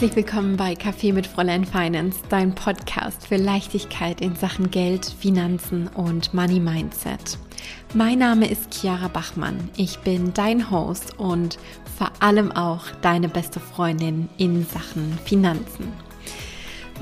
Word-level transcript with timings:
Herzlich 0.00 0.24
willkommen 0.24 0.56
bei 0.56 0.74
Kaffee 0.74 1.12
mit 1.12 1.26
Fräulein 1.26 1.66
Finance, 1.66 2.20
dein 2.30 2.54
Podcast 2.54 3.26
für 3.26 3.36
Leichtigkeit 3.36 4.22
in 4.22 4.34
Sachen 4.34 4.70
Geld, 4.70 5.04
Finanzen 5.04 5.88
und 5.88 6.32
Money 6.32 6.58
Mindset. 6.58 7.36
Mein 7.92 8.18
Name 8.18 8.50
ist 8.50 8.72
Chiara 8.72 9.08
Bachmann. 9.08 9.68
Ich 9.76 9.98
bin 9.98 10.32
dein 10.32 10.70
Host 10.70 11.18
und 11.18 11.58
vor 11.98 12.10
allem 12.20 12.50
auch 12.50 12.86
deine 13.02 13.28
beste 13.28 13.60
Freundin 13.60 14.30
in 14.38 14.64
Sachen 14.64 15.18
Finanzen. 15.26 15.92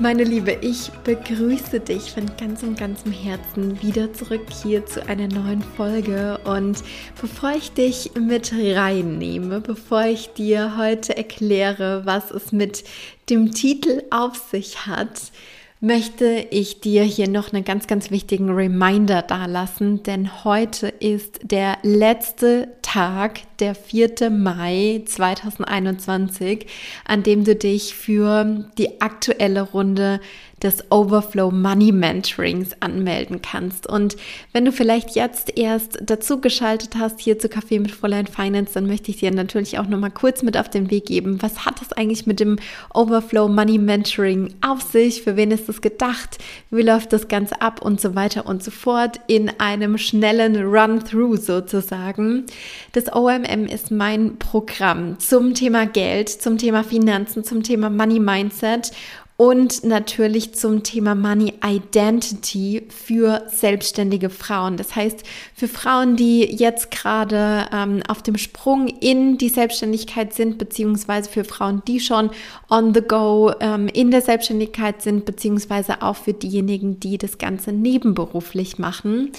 Meine 0.01 0.23
Liebe, 0.23 0.57
ich 0.61 0.89
begrüße 1.03 1.81
dich 1.81 2.13
von 2.13 2.25
ganzem, 2.37 2.77
ganzem 2.77 3.11
Herzen 3.11 3.81
wieder 3.81 4.13
zurück 4.13 4.45
hier 4.63 4.85
zu 4.85 5.05
einer 5.05 5.27
neuen 5.27 5.61
Folge. 5.61 6.39
Und 6.45 6.81
bevor 7.19 7.51
ich 7.51 7.73
dich 7.73 8.11
mit 8.17 8.53
reinnehme, 8.53 9.59
bevor 9.59 10.05
ich 10.05 10.29
dir 10.29 10.77
heute 10.77 11.17
erkläre, 11.17 12.05
was 12.05 12.31
es 12.31 12.53
mit 12.53 12.85
dem 13.29 13.51
Titel 13.51 14.03
auf 14.09 14.37
sich 14.37 14.85
hat, 14.85 15.33
möchte 15.81 16.47
ich 16.49 16.79
dir 16.79 17.03
hier 17.03 17.27
noch 17.27 17.51
einen 17.51 17.65
ganz, 17.65 17.85
ganz 17.85 18.09
wichtigen 18.09 18.51
Reminder 18.51 19.21
dalassen, 19.21 20.01
denn 20.03 20.45
heute 20.45 20.87
ist 20.87 21.41
der 21.43 21.77
letzte 21.83 22.69
Tag, 22.81 23.41
der 23.59 23.75
4. 23.75 24.29
Mai 24.29 25.01
2021, 25.05 26.65
an 27.05 27.23
dem 27.23 27.43
du 27.43 27.55
dich 27.55 27.93
für 27.93 28.65
die 28.77 29.01
aktuelle 29.01 29.61
Runde 29.61 30.19
des 30.61 30.91
Overflow 30.91 31.51
Money 31.51 31.91
Mentorings 31.91 32.71
anmelden 32.81 33.41
kannst. 33.41 33.87
Und 33.87 34.17
wenn 34.51 34.65
du 34.65 34.71
vielleicht 34.71 35.15
jetzt 35.15 35.57
erst 35.57 35.99
dazu 36.01 36.41
geschaltet 36.41 36.95
hast 36.97 37.19
hier 37.21 37.39
zu 37.39 37.47
Café 37.47 37.79
mit 37.79 37.91
Fräulein 37.91 38.27
Finance, 38.27 38.73
dann 38.73 38.85
möchte 38.85 39.11
ich 39.11 39.17
dir 39.17 39.31
natürlich 39.31 39.79
auch 39.79 39.87
noch 39.87 39.99
mal 39.99 40.09
kurz 40.09 40.43
mit 40.43 40.57
auf 40.57 40.69
den 40.69 40.91
Weg 40.91 41.05
geben. 41.05 41.41
Was 41.41 41.65
hat 41.65 41.81
es 41.81 41.93
eigentlich 41.93 42.27
mit 42.27 42.39
dem 42.39 42.57
Overflow 42.93 43.47
Money 43.47 43.77
Mentoring 43.77 44.53
auf 44.61 44.81
sich? 44.81 45.21
Für 45.21 45.37
wen 45.37 45.51
ist 45.51 45.69
es 45.69 45.81
gedacht? 45.81 46.37
Wie 46.71 46.81
läuft 46.81 47.13
das 47.13 47.29
Ganze 47.29 47.61
ab 47.61 47.81
und 47.81 48.01
so 48.01 48.15
weiter 48.15 48.45
und 48.45 48.61
so 48.61 48.71
fort 48.71 49.19
in 49.27 49.49
einem 49.59 49.97
schnellen 49.97 50.57
Run-Through 50.57 51.37
sozusagen. 51.37 52.45
Das 52.91 53.11
OMM 53.49 53.65
ist 53.65 53.91
mein 53.91 54.37
Programm 54.37 55.19
zum 55.19 55.53
Thema 55.53 55.85
Geld, 55.85 56.29
zum 56.29 56.57
Thema 56.57 56.83
Finanzen, 56.83 57.43
zum 57.43 57.63
Thema 57.63 57.89
Money 57.89 58.19
Mindset 58.19 58.91
und 59.37 59.85
natürlich 59.85 60.53
zum 60.53 60.83
Thema 60.83 61.15
Money 61.15 61.53
Identity 61.65 62.83
für 62.89 63.43
selbstständige 63.47 64.29
Frauen. 64.29 64.75
Das 64.75 64.97
heißt, 64.97 65.23
für 65.55 65.69
Frauen, 65.69 66.17
die 66.17 66.43
jetzt 66.43 66.91
gerade 66.91 67.67
ähm, 67.71 68.03
auf 68.09 68.21
dem 68.21 68.37
Sprung 68.37 68.87
in 68.87 69.37
die 69.37 69.47
Selbstständigkeit 69.47 70.33
sind, 70.33 70.57
beziehungsweise 70.57 71.29
für 71.29 71.45
Frauen, 71.45 71.81
die 71.87 72.01
schon 72.01 72.31
on 72.69 72.93
the 72.93 73.01
go 73.01 73.53
ähm, 73.61 73.87
in 73.87 74.11
der 74.11 74.21
Selbstständigkeit 74.21 75.01
sind, 75.01 75.23
beziehungsweise 75.23 76.01
auch 76.01 76.17
für 76.17 76.33
diejenigen, 76.33 76.99
die 76.99 77.17
das 77.17 77.37
Ganze 77.37 77.71
nebenberuflich 77.71 78.77
machen. 78.77 79.31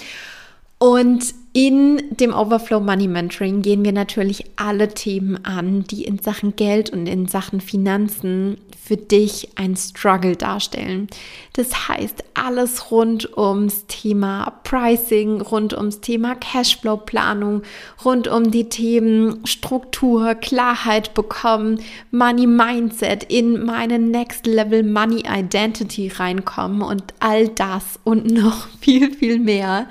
Und 0.81 1.35
in 1.53 2.01
dem 2.09 2.33
Overflow 2.33 2.79
Money 2.79 3.07
Mentoring 3.07 3.61
gehen 3.61 3.85
wir 3.85 3.91
natürlich 3.91 4.45
alle 4.55 4.87
Themen 4.87 5.45
an, 5.45 5.83
die 5.83 6.05
in 6.05 6.17
Sachen 6.17 6.55
Geld 6.55 6.89
und 6.89 7.05
in 7.05 7.27
Sachen 7.27 7.61
Finanzen 7.61 8.57
für 8.83 8.97
dich 8.97 9.49
ein 9.57 9.75
Struggle 9.75 10.35
darstellen. 10.35 11.05
Das 11.53 11.87
heißt, 11.87 12.23
alles 12.33 12.89
rund 12.89 13.37
ums 13.37 13.85
Thema 13.85 14.59
Pricing, 14.63 15.41
rund 15.41 15.75
ums 15.75 16.01
Thema 16.01 16.33
Cashflow 16.33 16.97
Planung, 16.97 17.61
rund 18.03 18.27
um 18.27 18.49
die 18.49 18.67
Themen 18.67 19.45
Struktur, 19.45 20.33
Klarheit 20.33 21.13
bekommen, 21.13 21.79
Money 22.09 22.47
Mindset 22.47 23.23
in 23.25 23.65
meine 23.65 23.99
Next 23.99 24.47
Level 24.47 24.81
Money 24.81 25.25
Identity 25.27 26.07
reinkommen 26.07 26.81
und 26.81 27.03
all 27.19 27.49
das 27.49 27.99
und 28.03 28.31
noch 28.31 28.67
viel, 28.79 29.13
viel 29.13 29.37
mehr 29.37 29.87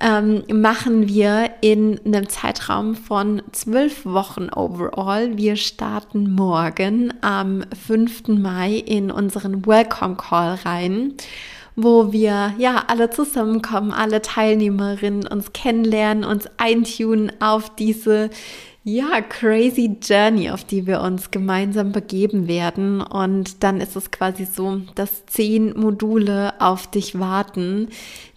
ähm, 0.00 0.44
machen 0.52 1.08
wir 1.08 1.50
in 1.60 2.00
einem 2.04 2.28
Zeitraum 2.28 2.94
von 2.94 3.42
zwölf 3.52 4.04
Wochen 4.04 4.48
overall. 4.54 5.36
Wir 5.36 5.56
starten 5.56 6.32
morgen 6.34 7.14
am 7.22 7.64
5. 7.86 8.28
Mai 8.28 8.74
in 8.74 9.10
unseren 9.10 9.66
Welcome 9.66 10.16
Call 10.16 10.58
rein 10.64 11.14
wo 11.78 12.10
wir 12.10 12.54
ja 12.56 12.84
alle 12.88 13.10
zusammenkommen, 13.10 13.92
alle 13.92 14.22
Teilnehmerinnen 14.22 15.26
uns 15.26 15.52
kennenlernen, 15.52 16.24
uns 16.24 16.48
eintunen 16.56 17.30
auf 17.40 17.76
diese 17.76 18.30
ja, 18.82 19.20
crazy 19.20 19.96
Journey, 20.00 20.48
auf 20.48 20.64
die 20.64 20.86
wir 20.86 21.00
uns 21.00 21.30
gemeinsam 21.32 21.90
begeben 21.92 22.46
werden. 22.46 23.00
Und 23.00 23.62
dann 23.64 23.80
ist 23.80 23.96
es 23.96 24.12
quasi 24.12 24.44
so, 24.44 24.80
dass 24.94 25.26
zehn 25.26 25.78
Module 25.78 26.54
auf 26.60 26.86
dich 26.86 27.18
warten, 27.18 27.88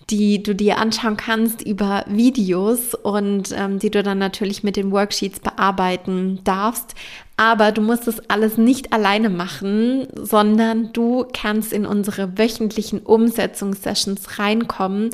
die 0.09 0.42
du 0.42 0.56
dir 0.56 0.78
anschauen 0.78 1.18
kannst 1.18 1.62
über 1.62 2.03
Videos 2.08 2.96
und 2.96 3.53
ähm, 3.56 3.80
die 3.80 3.92
du 3.92 4.02
dann 4.02 4.18
natürlich 4.18 4.64
mit 4.64 4.75
den 4.75 4.92
Worksheets 4.92 5.40
bearbeiten 5.40 6.40
darfst. 6.44 6.96
Aber 7.38 7.72
du 7.72 7.81
musst 7.81 8.08
es 8.08 8.30
alles 8.30 8.58
nicht 8.58 8.92
alleine 8.92 9.30
machen, 9.30 10.08
sondern 10.16 10.92
du 10.94 11.25
kannst 11.34 11.72
in 11.72 11.86
unsere 11.86 12.38
wöchentlichen 12.38 13.00
Umsetzungssessions 13.00 14.40
reinkommen 14.40 15.12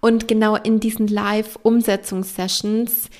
und 0.00 0.28
genau 0.28 0.56
in 0.56 0.80
diesen 0.80 1.08
Live-Umsetzungssessions 1.08 3.10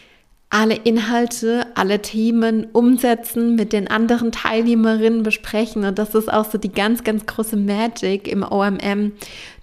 alle 0.48 0.76
Inhalte, 0.76 1.66
alle 1.74 2.00
Themen 2.00 2.68
umsetzen, 2.72 3.56
mit 3.56 3.72
den 3.72 3.88
anderen 3.88 4.30
Teilnehmerinnen 4.30 5.24
besprechen. 5.24 5.84
Und 5.84 5.98
das 5.98 6.14
ist 6.14 6.32
auch 6.32 6.44
so 6.44 6.56
die 6.56 6.72
ganz, 6.72 7.02
ganz 7.02 7.26
große 7.26 7.56
Magic 7.56 8.28
im 8.28 8.44
OMM. 8.44 9.12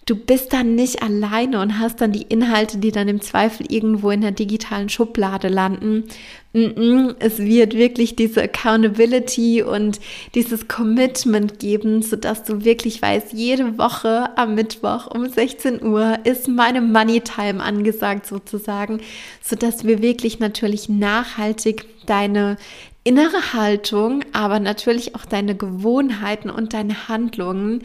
Du 0.06 0.18
bist 0.18 0.52
dann 0.52 0.76
nicht 0.76 1.02
alleine 1.02 1.62
und 1.62 1.80
hast 1.80 2.02
dann 2.02 2.12
die 2.12 2.24
Inhalte, 2.24 2.78
die 2.78 2.92
dann 2.92 3.08
im 3.08 3.22
Zweifel 3.22 3.72
irgendwo 3.72 4.12
in 4.12 4.20
der 4.20 4.32
digitalen 4.32 4.90
Schublade 4.90 5.48
landen. 5.48 6.04
Es 6.52 7.40
wird 7.40 7.74
wirklich 7.74 8.16
diese 8.18 8.44
Accountability 8.44 9.64
und 9.64 10.02
dieses 10.36 10.68
Commitment 10.68 11.58
geben, 11.60 12.02
sodass 12.02 12.44
du 12.44 12.66
wirklich 12.66 13.02
weißt, 13.02 13.32
jede 13.32 13.78
Woche 13.78 14.38
am 14.38 14.56
Mittwoch 14.56 15.08
um 15.08 15.30
16 15.30 15.82
Uhr 15.82 16.20
ist 16.26 16.50
meine 16.50 16.82
Money 16.82 17.22
Time 17.22 17.64
angesagt 17.64 18.26
sozusagen, 18.26 19.00
sodass 19.42 19.86
wir 19.86 20.02
wirklich 20.02 20.40
natürlich 20.40 20.90
nachhaltig 20.90 21.86
deine 22.06 22.58
innere 23.06 23.54
Haltung, 23.54 24.24
aber 24.34 24.60
natürlich 24.60 25.16
auch 25.16 25.26
deine 25.26 25.56
Gewohnheiten 25.56 26.50
und 26.50 26.74
deine 26.74 27.08
Handlungen 27.08 27.84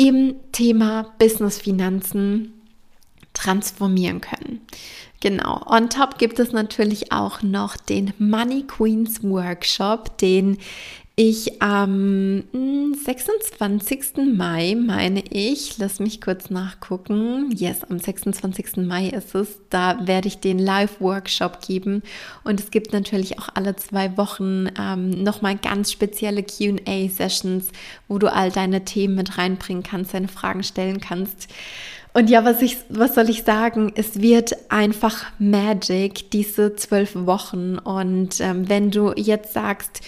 im 0.00 0.36
Thema 0.52 1.12
Business 1.18 1.58
Finanzen 1.58 2.54
transformieren 3.34 4.22
können. 4.22 4.62
Genau. 5.20 5.62
On 5.66 5.90
top 5.90 6.16
gibt 6.16 6.38
es 6.38 6.52
natürlich 6.52 7.12
auch 7.12 7.42
noch 7.42 7.76
den 7.76 8.14
Money 8.18 8.62
Queens 8.66 9.22
Workshop, 9.22 10.16
den 10.16 10.56
ich 11.20 11.60
am 11.60 12.44
26. 13.04 14.00
Hm, 14.16 14.38
Mai, 14.38 14.74
meine 14.74 15.22
ich, 15.28 15.76
lass 15.76 16.00
mich 16.00 16.22
kurz 16.22 16.48
nachgucken. 16.48 17.50
Yes, 17.54 17.84
am 17.84 17.98
26. 17.98 18.78
Mai 18.78 19.08
ist 19.08 19.34
es. 19.34 19.58
Da 19.68 20.06
werde 20.06 20.28
ich 20.28 20.38
den 20.38 20.58
Live-Workshop 20.58 21.60
geben. 21.60 22.02
Und 22.42 22.58
es 22.58 22.70
gibt 22.70 22.94
natürlich 22.94 23.38
auch 23.38 23.50
alle 23.52 23.76
zwei 23.76 24.16
Wochen 24.16 24.68
ähm, 24.80 25.10
nochmal 25.10 25.56
ganz 25.56 25.92
spezielle 25.92 26.42
QA-Sessions, 26.42 27.68
wo 28.08 28.16
du 28.16 28.32
all 28.32 28.50
deine 28.50 28.86
Themen 28.86 29.16
mit 29.16 29.36
reinbringen 29.36 29.82
kannst, 29.82 30.14
deine 30.14 30.28
Fragen 30.28 30.62
stellen 30.62 31.02
kannst. 31.02 31.48
Und 32.12 32.28
ja, 32.28 32.44
was, 32.44 32.60
ich, 32.60 32.78
was 32.88 33.14
soll 33.14 33.30
ich 33.30 33.44
sagen? 33.44 33.92
Es 33.94 34.20
wird 34.20 34.56
einfach 34.68 35.26
Magic, 35.38 36.30
diese 36.32 36.74
zwölf 36.74 37.14
Wochen. 37.14 37.78
Und 37.78 38.40
ähm, 38.40 38.68
wenn 38.68 38.90
du 38.90 39.12
jetzt 39.14 39.52
sagst, 39.52 40.00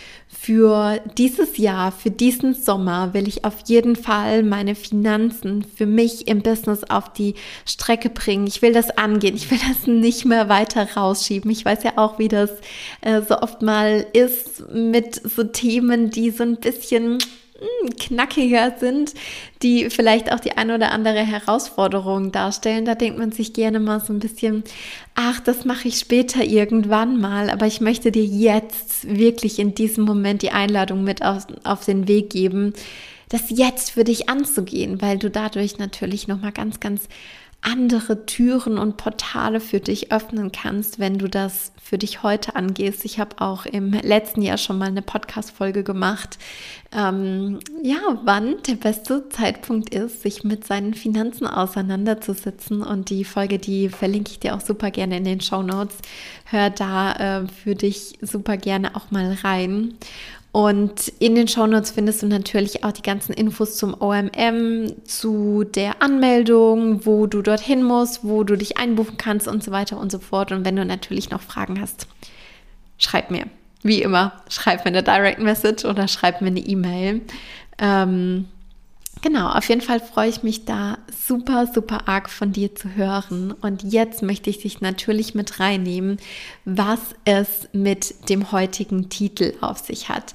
für 0.42 1.00
dieses 1.16 1.56
Jahr, 1.56 1.92
für 1.92 2.10
diesen 2.10 2.52
Sommer 2.54 3.14
will 3.14 3.28
ich 3.28 3.44
auf 3.44 3.58
jeden 3.66 3.94
Fall 3.94 4.42
meine 4.42 4.74
Finanzen 4.74 5.62
für 5.62 5.86
mich 5.86 6.26
im 6.26 6.42
Business 6.42 6.82
auf 6.82 7.12
die 7.12 7.36
Strecke 7.64 8.10
bringen. 8.10 8.48
Ich 8.48 8.60
will 8.60 8.72
das 8.72 8.90
angehen. 8.90 9.36
Ich 9.36 9.52
will 9.52 9.60
das 9.68 9.86
nicht 9.86 10.24
mehr 10.24 10.48
weiter 10.48 10.88
rausschieben. 10.96 11.48
Ich 11.52 11.64
weiß 11.64 11.84
ja 11.84 11.92
auch, 11.94 12.18
wie 12.18 12.26
das 12.26 12.50
äh, 13.02 13.22
so 13.22 13.38
oft 13.38 13.62
mal 13.62 14.04
ist 14.14 14.68
mit 14.74 15.14
so 15.14 15.44
Themen, 15.44 16.10
die 16.10 16.30
so 16.30 16.42
ein 16.42 16.56
bisschen 16.56 17.18
knackiger 17.98 18.74
sind, 18.78 19.14
die 19.62 19.90
vielleicht 19.90 20.32
auch 20.32 20.40
die 20.40 20.56
eine 20.56 20.74
oder 20.74 20.92
andere 20.92 21.20
Herausforderung 21.20 22.32
darstellen. 22.32 22.84
Da 22.84 22.94
denkt 22.94 23.18
man 23.18 23.32
sich 23.32 23.52
gerne 23.52 23.80
mal 23.80 24.00
so 24.00 24.12
ein 24.12 24.18
bisschen, 24.18 24.64
ach, 25.14 25.40
das 25.40 25.64
mache 25.64 25.88
ich 25.88 25.98
später 25.98 26.44
irgendwann 26.44 27.20
mal, 27.20 27.50
aber 27.50 27.66
ich 27.66 27.80
möchte 27.80 28.12
dir 28.12 28.24
jetzt 28.24 29.06
wirklich 29.08 29.58
in 29.58 29.74
diesem 29.74 30.04
Moment 30.04 30.42
die 30.42 30.50
Einladung 30.50 31.04
mit 31.04 31.22
auf, 31.22 31.46
auf 31.64 31.84
den 31.84 32.08
Weg 32.08 32.30
geben, 32.30 32.72
das 33.28 33.44
jetzt 33.48 33.92
für 33.92 34.04
dich 34.04 34.28
anzugehen, 34.28 35.00
weil 35.00 35.18
du 35.18 35.30
dadurch 35.30 35.78
natürlich 35.78 36.28
nochmal 36.28 36.52
ganz, 36.52 36.80
ganz 36.80 37.08
andere 37.62 38.26
Türen 38.26 38.76
und 38.76 38.96
Portale 38.96 39.60
für 39.60 39.78
dich 39.78 40.12
öffnen 40.12 40.50
kannst, 40.50 40.98
wenn 40.98 41.18
du 41.18 41.28
das 41.28 41.72
für 41.82 41.96
dich 41.96 42.24
heute 42.24 42.56
angehst. 42.56 43.04
Ich 43.04 43.20
habe 43.20 43.40
auch 43.40 43.66
im 43.66 43.92
letzten 43.92 44.42
Jahr 44.42 44.58
schon 44.58 44.78
mal 44.78 44.88
eine 44.88 45.02
Podcast-Folge 45.02 45.84
gemacht, 45.84 46.38
ähm, 46.94 47.60
ja, 47.82 48.00
wann 48.24 48.56
der 48.66 48.74
beste 48.74 49.28
Zeitpunkt 49.28 49.94
ist, 49.94 50.22
sich 50.22 50.42
mit 50.42 50.66
seinen 50.66 50.94
Finanzen 50.94 51.46
auseinanderzusetzen. 51.46 52.82
Und 52.82 53.10
die 53.10 53.24
Folge, 53.24 53.58
die 53.58 53.88
verlinke 53.88 54.32
ich 54.32 54.40
dir 54.40 54.56
auch 54.56 54.60
super 54.60 54.90
gerne 54.90 55.16
in 55.16 55.24
den 55.24 55.40
Show 55.40 55.62
Notes. 55.62 55.96
Hör 56.44 56.68
da 56.68 57.42
äh, 57.42 57.48
für 57.48 57.76
dich 57.76 58.18
super 58.20 58.56
gerne 58.56 58.96
auch 58.96 59.10
mal 59.10 59.38
rein. 59.42 59.94
Und 60.52 61.08
in 61.18 61.34
den 61.34 61.48
Shownotes 61.48 61.92
findest 61.92 62.22
du 62.22 62.26
natürlich 62.26 62.84
auch 62.84 62.92
die 62.92 63.02
ganzen 63.02 63.32
Infos 63.32 63.78
zum 63.78 63.98
OMM, 63.98 64.92
zu 65.04 65.64
der 65.64 66.02
Anmeldung, 66.02 67.06
wo 67.06 67.26
du 67.26 67.40
dorthin 67.40 67.82
musst, 67.82 68.22
wo 68.22 68.44
du 68.44 68.56
dich 68.56 68.76
einbuchen 68.76 69.16
kannst 69.16 69.48
und 69.48 69.64
so 69.64 69.70
weiter 69.70 69.98
und 69.98 70.12
so 70.12 70.18
fort. 70.18 70.52
Und 70.52 70.66
wenn 70.66 70.76
du 70.76 70.84
natürlich 70.84 71.30
noch 71.30 71.40
Fragen 71.40 71.80
hast, 71.80 72.06
schreib 72.98 73.30
mir. 73.30 73.46
Wie 73.82 74.02
immer, 74.02 74.32
schreib 74.48 74.84
mir 74.84 74.90
eine 74.90 75.02
Direct 75.02 75.38
Message 75.38 75.86
oder 75.86 76.06
schreib 76.06 76.42
mir 76.42 76.48
eine 76.48 76.60
E-Mail. 76.60 77.22
Ähm, 77.78 78.44
Genau, 79.22 79.48
auf 79.48 79.68
jeden 79.68 79.80
Fall 79.80 80.00
freue 80.00 80.28
ich 80.28 80.42
mich 80.42 80.64
da 80.64 80.98
super, 81.26 81.68
super 81.72 82.08
arg 82.08 82.28
von 82.28 82.52
dir 82.52 82.74
zu 82.74 82.96
hören. 82.96 83.52
Und 83.52 83.84
jetzt 83.84 84.20
möchte 84.20 84.50
ich 84.50 84.58
dich 84.58 84.80
natürlich 84.80 85.34
mit 85.34 85.60
reinnehmen, 85.60 86.18
was 86.64 86.98
es 87.24 87.68
mit 87.72 88.28
dem 88.28 88.50
heutigen 88.50 89.10
Titel 89.10 89.54
auf 89.60 89.78
sich 89.78 90.08
hat. 90.08 90.34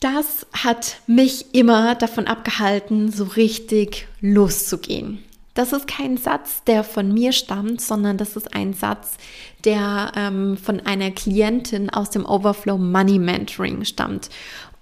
Das 0.00 0.46
hat 0.52 0.96
mich 1.06 1.54
immer 1.54 1.94
davon 1.94 2.26
abgehalten, 2.26 3.12
so 3.12 3.24
richtig 3.24 4.08
loszugehen. 4.20 5.22
Das 5.52 5.72
ist 5.72 5.86
kein 5.86 6.16
Satz, 6.16 6.64
der 6.64 6.82
von 6.82 7.12
mir 7.14 7.32
stammt, 7.32 7.80
sondern 7.80 8.18
das 8.18 8.34
ist 8.34 8.54
ein 8.54 8.72
Satz, 8.74 9.18
der 9.64 10.10
ähm, 10.16 10.56
von 10.56 10.80
einer 10.80 11.12
Klientin 11.12 11.90
aus 11.90 12.10
dem 12.10 12.26
Overflow 12.26 12.76
Money 12.76 13.20
Mentoring 13.20 13.84
stammt. 13.84 14.30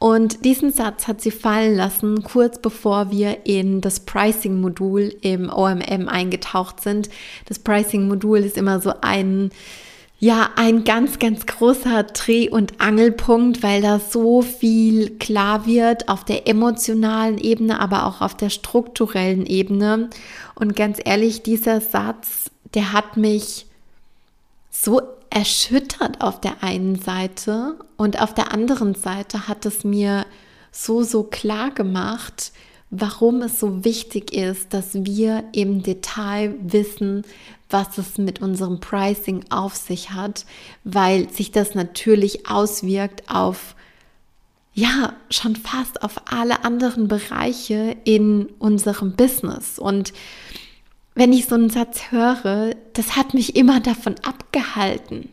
Und 0.03 0.45
diesen 0.45 0.73
Satz 0.73 1.07
hat 1.07 1.21
sie 1.21 1.31
fallen 1.31 1.77
lassen, 1.77 2.25
kurz 2.25 2.59
bevor 2.59 3.13
wir 3.13 3.47
in 3.47 3.81
das 3.81 4.01
Pricing-Modul 4.01 5.15
im 5.21 5.49
OMM 5.49 6.09
eingetaucht 6.09 6.81
sind. 6.81 7.09
Das 7.47 7.61
Pricing-Modul 7.61 8.39
ist 8.39 8.59
immer 8.59 8.81
so 8.81 8.95
ein, 9.01 9.53
ja, 10.19 10.51
ein 10.57 10.83
ganz, 10.83 11.21
ganz 11.21 11.47
großer 11.47 12.03
Dreh- 12.03 12.51
und 12.51 12.81
Angelpunkt, 12.81 13.63
weil 13.63 13.81
da 13.81 14.01
so 14.01 14.43
viel 14.43 15.19
klar 15.19 15.67
wird 15.67 16.09
auf 16.09 16.25
der 16.25 16.49
emotionalen 16.49 17.39
Ebene, 17.39 17.79
aber 17.79 18.07
auch 18.07 18.23
auf 18.23 18.37
der 18.37 18.51
strukturellen 18.51 19.47
Ebene. 19.47 20.11
Und 20.57 20.75
ganz 20.75 20.99
ehrlich, 21.05 21.45
dieser 21.45 21.81
Satz, 21.81 22.51
der 22.75 22.93
hat 22.93 23.17
mich 23.17 23.67
so 24.69 25.01
erschüttert 25.35 26.21
auf 26.21 26.41
der 26.41 26.63
einen 26.63 26.97
Seite 26.97 27.79
und 27.97 28.21
auf 28.21 28.35
der 28.35 28.53
anderen 28.53 28.95
Seite 28.95 29.49
hat 29.49 29.67
es 29.67 29.85
mir 29.85 30.27
so, 30.71 31.03
so 31.03 31.25
klar 31.25 31.71
gemacht, 31.71 32.53
warum 32.91 33.43
es 33.43 33.59
so 33.59 33.85
wichtig 33.85 34.33
ist, 34.33 34.75
dass 34.75 34.91
wir 34.93 35.45
im 35.53 35.83
Detail 35.83 36.55
wissen, 36.63 37.25
was 37.71 37.97
es 37.97 38.19
mit 38.19 38.43
unserem 38.43 38.81
Pricing 38.81 39.45
auf 39.49 39.75
sich 39.75 40.11
hat, 40.11 40.45
weil 40.85 41.31
sich 41.31 41.51
das 41.53 41.75
natürlich 41.75 42.49
auswirkt 42.49 43.31
auf 43.31 43.75
ja, 44.75 45.15
schon 45.31 45.57
fast 45.57 46.03
auf 46.03 46.21
alle 46.27 46.65
anderen 46.65 47.07
Bereiche 47.09 47.97
in 48.05 48.47
unserem 48.59 49.17
Business. 49.17 49.79
Und 49.79 50.15
wenn 51.15 51.33
ich 51.33 51.47
so 51.47 51.55
einen 51.55 51.71
Satz 51.71 52.11
höre, 52.11 52.75
das 52.95 53.17
hat 53.17 53.35
mich 53.35 53.57
immer 53.57 53.81
davon 53.81 54.15
abgehalten. 54.23 55.29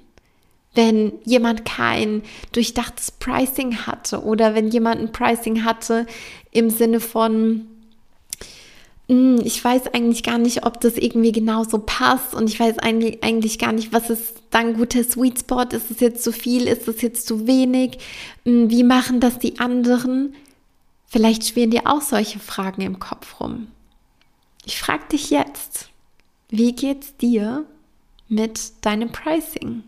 Wenn 0.76 1.14
jemand 1.26 1.66
kein 1.66 2.22
durchdachtes 2.52 3.12
Pricing 3.12 3.88
hatte 3.88 4.24
oder 4.24 4.56
wenn 4.56 4.70
jemand 4.70 5.02
ein 5.02 5.12
Pricing 5.12 5.64
hatte 5.64 6.06
im 6.52 6.70
Sinne 6.70 7.00
von, 7.00 7.68
hm, 9.08 9.42
ich 9.44 9.64
weiß 9.64 9.94
eigentlich 9.94 10.22
gar 10.22 10.38
nicht, 10.38 10.66
ob 10.66 10.80
das 10.82 10.96
irgendwie 10.96 11.32
genauso 11.32 11.80
passt 11.80 12.36
und 12.36 12.50
ich 12.50 12.60
weiß 12.60 12.78
eigentlich, 12.80 13.58
gar 13.58 13.72
nicht, 13.72 13.92
was 13.92 14.10
ist 14.10 14.36
dann 14.52 14.76
guter 14.76 15.04
Sweet 15.04 15.40
Spot? 15.40 15.64
Ist 15.64 15.90
es 15.90 16.00
jetzt 16.00 16.24
zu 16.24 16.32
viel? 16.32 16.68
Ist 16.68 16.88
es 16.88 17.02
jetzt 17.02 17.26
zu 17.26 17.48
wenig? 17.48 17.98
Hm, 18.46 18.70
wie 18.70 18.84
machen 18.84 19.20
das 19.20 19.40
die 19.40 19.60
anderen? 19.60 20.36
Vielleicht 21.08 21.48
schwirren 21.48 21.72
dir 21.72 21.88
auch 21.88 22.02
solche 22.02 22.38
Fragen 22.38 22.82
im 22.82 23.00
Kopf 23.00 23.40
rum. 23.40 23.68
Ich 24.70 24.80
frage 24.80 25.08
dich 25.08 25.32
jetzt, 25.32 25.90
wie 26.50 26.74
geht's 26.74 27.18
dir 27.18 27.66
mit 28.28 28.86
deinem 28.86 29.12
Pricing? 29.12 29.82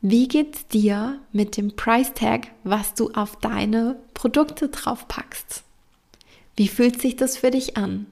Wie 0.00 0.26
geht's 0.26 0.66
dir 0.66 1.20
mit 1.30 1.56
dem 1.56 1.76
Price 1.76 2.12
Tag, 2.14 2.48
was 2.64 2.94
du 2.94 3.12
auf 3.12 3.36
deine 3.36 3.96
Produkte 4.12 4.68
draufpackst? 4.70 5.62
Wie 6.56 6.66
fühlt 6.66 7.00
sich 7.00 7.14
das 7.14 7.36
für 7.36 7.52
dich 7.52 7.76
an? 7.76 8.06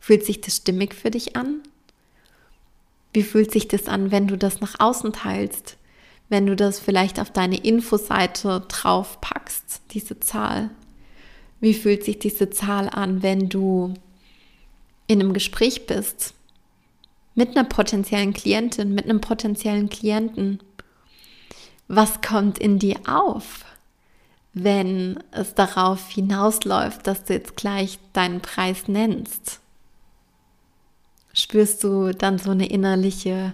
Fühlt 0.00 0.24
sich 0.24 0.40
das 0.40 0.56
stimmig 0.56 0.94
für 0.94 1.10
dich 1.10 1.36
an? 1.36 1.60
Wie 3.12 3.22
fühlt 3.22 3.52
sich 3.52 3.68
das 3.68 3.86
an, 3.86 4.12
wenn 4.12 4.28
du 4.28 4.38
das 4.38 4.62
nach 4.62 4.80
außen 4.80 5.12
teilst? 5.12 5.76
Wenn 6.30 6.46
du 6.46 6.56
das 6.56 6.80
vielleicht 6.80 7.20
auf 7.20 7.30
deine 7.30 7.58
Infoseite 7.58 8.64
draufpackst, 8.66 9.82
diese 9.90 10.20
Zahl? 10.20 10.70
Wie 11.60 11.74
fühlt 11.74 12.02
sich 12.02 12.18
diese 12.18 12.48
Zahl 12.48 12.88
an, 12.88 13.22
wenn 13.22 13.50
du 13.50 13.92
in 15.06 15.20
einem 15.20 15.32
Gespräch 15.32 15.86
bist 15.86 16.34
mit 17.34 17.50
einer 17.50 17.64
potenziellen 17.64 18.32
Klientin, 18.32 18.94
mit 18.94 19.04
einem 19.04 19.20
potenziellen 19.20 19.88
Klienten, 19.88 20.60
was 21.88 22.22
kommt 22.22 22.58
in 22.58 22.78
dir 22.78 22.96
auf, 23.06 23.64
wenn 24.54 25.22
es 25.32 25.54
darauf 25.54 26.08
hinausläuft, 26.10 27.06
dass 27.06 27.24
du 27.24 27.34
jetzt 27.34 27.56
gleich 27.56 27.98
deinen 28.12 28.40
Preis 28.40 28.88
nennst? 28.88 29.60
Spürst 31.32 31.82
du 31.82 32.12
dann 32.12 32.38
so 32.38 32.52
eine 32.52 32.68
innerliche 32.68 33.52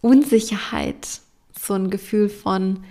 Unsicherheit, 0.00 1.20
so 1.58 1.74
ein 1.74 1.90
Gefühl 1.90 2.30
von, 2.30 2.84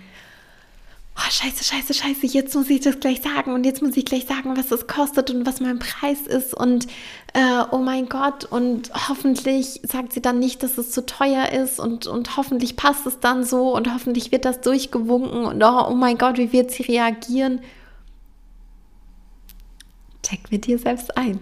oh, 1.18 1.30
scheiße, 1.30 1.64
scheiße, 1.64 1.94
scheiße, 1.94 2.26
jetzt 2.26 2.54
muss 2.54 2.70
ich 2.70 2.80
das 2.80 3.00
gleich 3.00 3.20
sagen 3.20 3.52
und 3.52 3.64
jetzt 3.64 3.82
muss 3.82 3.96
ich 3.96 4.04
gleich 4.04 4.26
sagen, 4.26 4.56
was 4.56 4.70
es 4.70 4.86
kostet 4.86 5.30
und 5.30 5.46
was 5.46 5.60
mein 5.60 5.78
Preis 5.78 6.20
ist 6.22 6.54
und 6.54 6.86
äh, 7.34 7.64
oh 7.70 7.78
mein 7.78 8.08
Gott 8.08 8.44
und 8.44 8.92
hoffentlich 9.08 9.80
sagt 9.82 10.12
sie 10.12 10.22
dann 10.22 10.38
nicht, 10.38 10.62
dass 10.62 10.78
es 10.78 10.92
zu 10.92 11.04
teuer 11.04 11.48
ist 11.50 11.80
und, 11.80 12.06
und 12.06 12.36
hoffentlich 12.36 12.76
passt 12.76 13.06
es 13.06 13.18
dann 13.20 13.44
so 13.44 13.74
und 13.74 13.92
hoffentlich 13.92 14.30
wird 14.30 14.44
das 14.44 14.60
durchgewunken 14.60 15.44
und 15.44 15.62
oh, 15.62 15.86
oh 15.88 15.94
mein 15.94 16.18
Gott, 16.18 16.38
wie 16.38 16.52
wird 16.52 16.70
sie 16.70 16.84
reagieren? 16.84 17.60
Check 20.22 20.50
mit 20.50 20.66
dir 20.66 20.78
selbst 20.78 21.16
ein. 21.16 21.40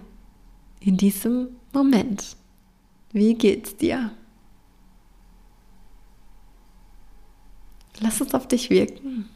In 0.81 0.97
diesem 0.97 1.57
Moment. 1.73 2.37
Wie 3.13 3.35
geht's 3.35 3.77
dir? 3.77 4.13
Lass 8.01 8.21
es 8.21 8.35
auf 8.35 8.47
dich 8.47 8.71
wirken. 8.71 9.29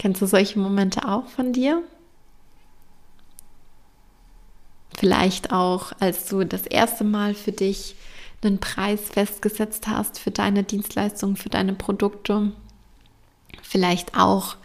Kennst 0.00 0.22
du 0.22 0.26
solche 0.26 0.58
Momente 0.58 1.06
auch 1.06 1.26
von 1.26 1.52
dir? 1.52 1.82
Vielleicht 4.96 5.52
auch, 5.52 5.92
als 6.00 6.24
du 6.24 6.42
das 6.42 6.66
erste 6.66 7.04
Mal 7.04 7.34
für 7.34 7.52
dich 7.52 7.96
einen 8.40 8.60
Preis 8.60 9.10
festgesetzt 9.10 9.88
hast 9.88 10.18
für 10.18 10.30
deine 10.30 10.62
Dienstleistungen, 10.62 11.36
für 11.36 11.50
deine 11.50 11.74
Produkte. 11.74 12.52
Vielleicht 13.60 14.16
auch, 14.16 14.56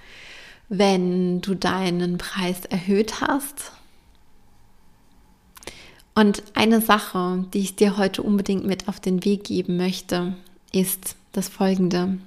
wenn 0.69 1.41
du 1.41 1.53
deinen 1.53 2.17
Preis 2.17 2.63
erhöht 2.69 3.19
hast. 3.19 3.73
Und 6.13 6.43
eine 6.53 6.79
Sache, 6.79 7.43
die 7.53 7.59
ich 7.59 7.75
dir 7.75 7.97
heute 7.97 8.23
unbedingt 8.23 8.65
mit 8.65 8.87
auf 8.87 9.01
den 9.01 9.25
Weg 9.25 9.43
geben 9.43 9.75
möchte, 9.75 10.37
ist 10.71 11.17
das 11.33 11.49
folgende. 11.49 12.19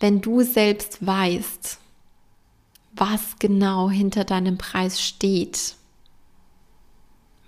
Wenn 0.00 0.20
du 0.20 0.42
selbst 0.42 1.06
weißt, 1.06 1.78
was 2.96 3.38
genau 3.38 3.90
hinter 3.90 4.24
deinem 4.24 4.58
Preis 4.58 5.02
steht, 5.02 5.76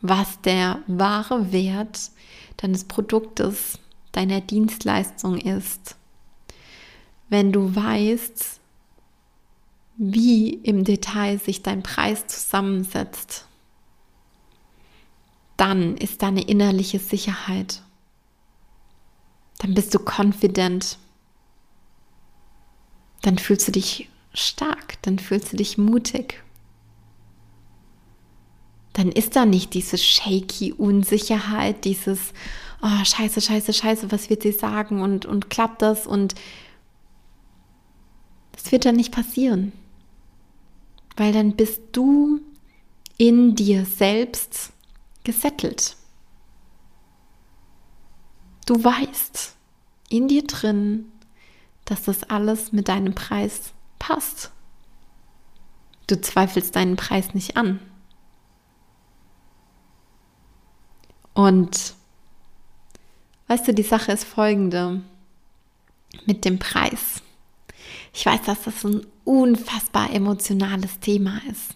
was 0.00 0.40
der 0.42 0.80
wahre 0.86 1.52
Wert 1.52 2.10
deines 2.56 2.84
Produktes, 2.84 3.78
deiner 4.12 4.40
Dienstleistung 4.40 5.38
ist. 5.38 5.96
Wenn 7.28 7.52
du 7.52 7.74
weißt, 7.74 8.60
wie 9.98 10.50
im 10.50 10.84
Detail 10.84 11.38
sich 11.38 11.62
dein 11.62 11.82
Preis 11.82 12.26
zusammensetzt, 12.26 13.46
dann 15.56 15.96
ist 15.96 16.22
deine 16.22 16.42
innerliche 16.42 16.98
Sicherheit. 16.98 17.82
Dann 19.58 19.74
bist 19.74 19.94
du 19.94 19.98
confident. 19.98 20.98
Dann 23.22 23.38
fühlst 23.38 23.66
du 23.68 23.72
dich 23.72 24.08
stark, 24.36 25.00
dann 25.02 25.18
fühlst 25.18 25.52
du 25.52 25.56
dich 25.56 25.78
mutig. 25.78 26.42
dann 28.96 29.12
ist 29.12 29.36
da 29.36 29.44
nicht 29.44 29.74
diese 29.74 29.98
shaky 29.98 30.72
Unsicherheit, 30.72 31.84
dieses, 31.84 32.32
oh, 32.80 33.04
scheiße, 33.04 33.42
scheiße, 33.42 33.74
scheiße, 33.74 34.10
was 34.10 34.30
wird 34.30 34.42
sie 34.42 34.52
sagen 34.52 35.02
und, 35.02 35.26
und 35.26 35.50
klappt 35.50 35.82
das 35.82 36.06
und 36.06 36.34
das 38.52 38.72
wird 38.72 38.86
dann 38.86 38.96
nicht 38.96 39.12
passieren. 39.12 39.72
Weil 41.14 41.34
dann 41.34 41.56
bist 41.56 41.82
du 41.92 42.40
in 43.18 43.54
dir 43.54 43.84
selbst 43.84 44.72
gesettelt. 45.24 45.96
Du 48.64 48.82
weißt 48.82 49.56
in 50.08 50.26
dir 50.26 50.44
drin, 50.44 51.12
dass 51.84 52.04
das 52.04 52.22
alles 52.24 52.72
mit 52.72 52.88
deinem 52.88 53.14
Preis 53.14 53.74
passt. 53.98 54.52
Du 56.06 56.20
zweifelst 56.20 56.76
deinen 56.76 56.96
Preis 56.96 57.34
nicht 57.34 57.56
an. 57.56 57.80
Und 61.34 61.94
weißt 63.48 63.68
du, 63.68 63.74
die 63.74 63.82
Sache 63.82 64.12
ist 64.12 64.24
folgende 64.24 65.02
mit 66.24 66.44
dem 66.44 66.58
Preis. 66.58 67.22
Ich 68.14 68.24
weiß, 68.24 68.42
dass 68.46 68.62
das 68.62 68.84
ein 68.84 69.06
unfassbar 69.24 70.12
emotionales 70.12 70.98
Thema 71.00 71.42
ist, 71.50 71.74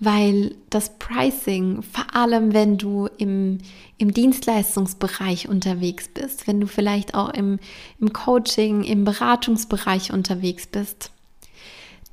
weil 0.00 0.56
das 0.70 0.98
Pricing, 0.98 1.82
vor 1.82 2.16
allem 2.16 2.52
wenn 2.52 2.78
du 2.78 3.06
im, 3.18 3.58
im 3.98 4.12
Dienstleistungsbereich 4.12 5.48
unterwegs 5.48 6.08
bist, 6.08 6.48
wenn 6.48 6.60
du 6.60 6.66
vielleicht 6.66 7.14
auch 7.14 7.28
im, 7.28 7.60
im 8.00 8.12
Coaching, 8.12 8.82
im 8.82 9.04
Beratungsbereich 9.04 10.12
unterwegs 10.12 10.66
bist, 10.66 11.12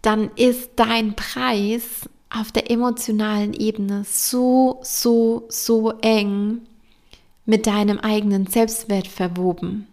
dann 0.08 0.32
ist 0.38 0.72
dein 0.78 1.18
Preis 1.18 2.08
auf 2.30 2.54
der 2.54 2.72
emotionalen 2.72 3.54
Ebene 3.54 4.06
so, 4.08 4.80
so, 4.82 5.44
so 5.50 5.92
eng 6.00 6.62
mit 7.46 7.68
deinem 7.68 8.00
eigenen 8.00 8.48
Selbstwert 8.48 9.10
verwoben. 9.10 9.86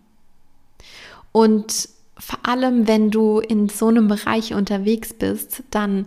Und 1.33 1.88
vor 2.16 2.38
allem, 2.44 2.87
wenn 2.87 3.11
du 3.11 3.40
in 3.40 3.68
so 3.68 3.88
einem 3.88 4.06
Bereich 4.06 4.54
unterwegs 4.54 5.12
bist, 5.14 5.64
dann 5.73 6.06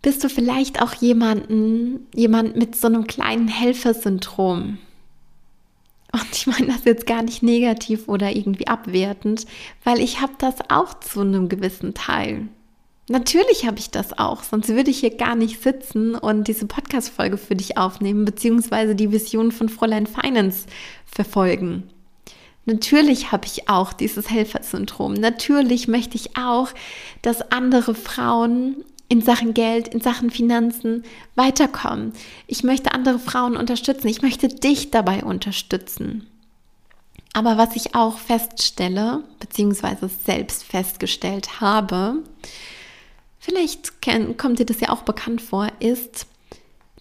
bist 0.00 0.24
du 0.24 0.30
vielleicht 0.30 0.80
auch 0.80 0.94
jemanden, 0.94 2.06
jemand 2.14 2.56
mit 2.56 2.74
so 2.74 2.86
einem 2.86 3.06
kleinen 3.06 3.48
Helfersyndrom. 3.48 4.78
Und 6.10 6.28
ich 6.32 6.46
meine 6.46 6.68
das 6.68 6.86
jetzt 6.86 7.06
gar 7.06 7.20
nicht 7.20 7.42
negativ 7.42 8.08
oder 8.08 8.34
irgendwie 8.34 8.66
abwertend, 8.66 9.44
weil 9.84 10.00
ich 10.00 10.22
habe 10.22 10.32
das 10.38 10.54
auch 10.70 10.98
zu 11.00 11.20
einem 11.20 11.50
gewissen 11.50 11.92
Teil. 11.92 12.48
Natürlich 13.08 13.66
habe 13.66 13.78
ich 13.78 13.90
das 13.90 14.18
auch, 14.18 14.42
sonst 14.42 14.68
würde 14.68 14.90
ich 14.90 15.00
hier 15.00 15.16
gar 15.16 15.34
nicht 15.34 15.62
sitzen 15.62 16.14
und 16.14 16.46
diese 16.46 16.66
Podcast-Folge 16.66 17.38
für 17.38 17.56
dich 17.56 17.78
aufnehmen, 17.78 18.26
beziehungsweise 18.26 18.94
die 18.94 19.10
Vision 19.10 19.50
von 19.50 19.70
Fräulein 19.70 20.06
Finance 20.06 20.66
verfolgen. 21.06 21.84
Natürlich 22.66 23.32
habe 23.32 23.46
ich 23.46 23.70
auch 23.70 23.94
dieses 23.94 24.28
Helfersyndrom. 24.28 25.14
Natürlich 25.14 25.88
möchte 25.88 26.16
ich 26.16 26.36
auch, 26.36 26.68
dass 27.22 27.50
andere 27.50 27.94
Frauen 27.94 28.84
in 29.08 29.22
Sachen 29.22 29.54
Geld, 29.54 29.88
in 29.88 30.02
Sachen 30.02 30.28
Finanzen 30.28 31.02
weiterkommen. 31.34 32.12
Ich 32.46 32.62
möchte 32.62 32.92
andere 32.92 33.18
Frauen 33.18 33.56
unterstützen. 33.56 34.08
Ich 34.08 34.20
möchte 34.20 34.48
dich 34.48 34.90
dabei 34.90 35.24
unterstützen. 35.24 36.26
Aber 37.32 37.56
was 37.56 37.74
ich 37.74 37.94
auch 37.94 38.18
feststelle, 38.18 39.24
beziehungsweise 39.40 40.10
selbst 40.26 40.64
festgestellt 40.64 41.62
habe, 41.62 42.22
vielleicht 43.48 44.02
kommt 44.38 44.58
dir 44.58 44.66
das 44.66 44.80
ja 44.80 44.90
auch 44.90 45.02
bekannt 45.02 45.40
vor, 45.40 45.68
ist, 45.80 46.26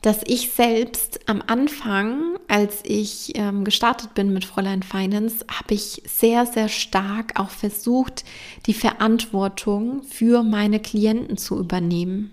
dass 0.01 0.21
ich 0.25 0.51
selbst 0.51 1.27
am 1.27 1.43
Anfang, 1.45 2.37
als 2.47 2.79
ich 2.83 3.33
ähm, 3.35 3.65
gestartet 3.65 4.13
bin 4.13 4.31
mit 4.31 4.45
Fräulein 4.45 4.83
Finance, 4.83 5.45
habe 5.51 5.73
ich 5.73 6.03
sehr, 6.05 6.45
sehr 6.45 6.69
stark 6.69 7.37
auch 7.39 7.49
versucht, 7.49 8.23
die 8.67 8.73
Verantwortung 8.73 10.03
für 10.03 10.43
meine 10.43 10.79
Klienten 10.79 11.35
zu 11.37 11.59
übernehmen. 11.59 12.31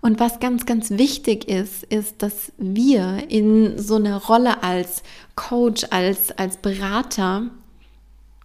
Und 0.00 0.20
was 0.20 0.38
ganz, 0.38 0.64
ganz 0.64 0.90
wichtig 0.90 1.48
ist, 1.48 1.82
ist, 1.84 2.22
dass 2.22 2.52
wir 2.56 3.24
in 3.28 3.78
so 3.78 3.96
einer 3.96 4.22
Rolle 4.22 4.62
als 4.62 5.02
Coach, 5.34 5.84
als, 5.90 6.30
als 6.30 6.58
Berater, 6.58 7.50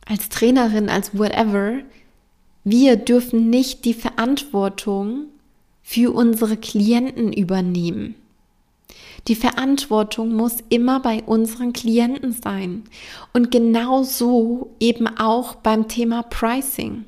als 0.06 0.30
Trainerin, 0.30 0.90
als 0.90 1.18
whatever, 1.18 1.80
wir 2.64 2.98
dürfen 2.98 3.50
nicht 3.50 3.86
die 3.86 3.94
Verantwortung 3.94 5.26
für 5.82 6.14
unsere 6.14 6.58
Klienten 6.58 7.34
übernehmen. 7.34 8.16
Die 9.28 9.36
Verantwortung 9.36 10.34
muss 10.34 10.58
immer 10.70 11.00
bei 11.00 11.24
unseren 11.24 11.74
Klienten 11.74 12.32
sein. 12.32 12.84
Und 13.34 13.52
genauso 13.52 14.72
eben 14.80 15.08
auch 15.08 15.56
beim 15.56 15.88
Thema 15.88 16.24
Pricing. 16.24 17.06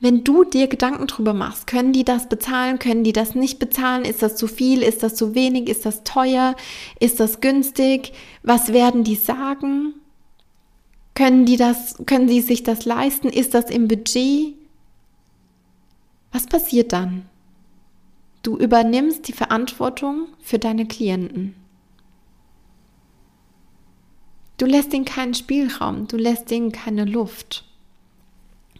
Wenn 0.00 0.22
du 0.22 0.44
dir 0.44 0.68
Gedanken 0.68 1.08
drüber 1.08 1.34
machst, 1.34 1.66
können 1.66 1.92
die 1.92 2.04
das 2.04 2.28
bezahlen, 2.28 2.78
können 2.78 3.02
die 3.02 3.12
das 3.12 3.34
nicht 3.34 3.58
bezahlen, 3.58 4.04
ist 4.04 4.22
das 4.22 4.36
zu 4.36 4.46
viel, 4.46 4.82
ist 4.82 5.02
das 5.02 5.16
zu 5.16 5.34
wenig, 5.34 5.68
ist 5.68 5.84
das 5.84 6.04
teuer, 6.04 6.54
ist 7.00 7.18
das 7.18 7.40
günstig, 7.40 8.12
was 8.44 8.72
werden 8.72 9.02
die 9.02 9.16
sagen? 9.16 9.94
Können 11.18 11.46
die 11.46 11.56
das, 11.56 11.96
können 12.06 12.28
die 12.28 12.40
sich 12.40 12.62
das 12.62 12.84
leisten? 12.84 13.28
Ist 13.28 13.52
das 13.52 13.70
im 13.70 13.88
Budget? 13.88 14.54
Was 16.30 16.46
passiert 16.46 16.92
dann? 16.92 17.28
Du 18.44 18.56
übernimmst 18.56 19.26
die 19.26 19.32
Verantwortung 19.32 20.28
für 20.40 20.60
deine 20.60 20.86
Klienten. 20.86 21.56
Du 24.58 24.66
lässt 24.66 24.94
ihnen 24.94 25.06
keinen 25.06 25.34
Spielraum, 25.34 26.06
du 26.06 26.16
lässt 26.16 26.52
ihnen 26.52 26.70
keine 26.70 27.04
Luft. 27.04 27.64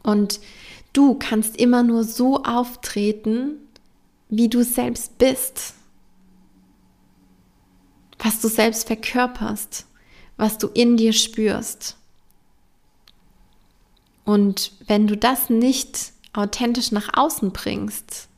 Und 0.05 0.39
du 0.93 1.15
kannst 1.15 1.57
immer 1.57 1.83
nur 1.83 2.05
so 2.05 2.45
auftreten, 2.45 3.57
wie 4.29 4.49
du 4.49 4.63
selbst 4.63 5.19
bist, 5.19 5.75
was 8.21 8.41
du 8.41 8.47
selbst 8.47 8.87
verkörperst, 8.87 9.89
was 10.37 10.57
du 10.57 10.69
in 10.69 10.97
dir 10.97 11.13
spürst. 11.13 11.98
Und 14.29 14.73
wenn 14.87 15.07
du 15.07 15.17
das 15.17 15.49
nicht 15.49 16.13
authentisch 16.35 16.93
nach 16.93 17.09
außen 17.15 17.51
bringst, 17.51 18.29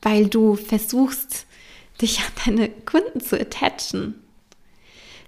weil 0.00 0.28
du 0.28 0.54
versuchst, 0.54 1.44
dich 2.00 2.20
an 2.20 2.32
deine 2.44 2.68
Kunden 2.68 3.20
zu 3.20 3.36
attachen, 3.36 4.14